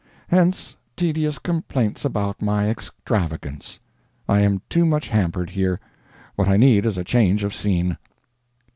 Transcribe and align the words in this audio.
Hence, 0.29 0.75
tedious 0.97 1.37
complaints 1.37 2.03
about 2.03 2.41
my 2.41 2.67
extravagance. 2.71 3.77
I 4.27 4.39
am 4.39 4.63
too 4.67 4.83
much 4.83 5.07
hampered 5.09 5.51
here. 5.51 5.79
What 6.35 6.47
I 6.47 6.57
need 6.57 6.87
is 6.87 6.97
a 6.97 7.03
change 7.03 7.43
of 7.43 7.53
scene. 7.53 7.99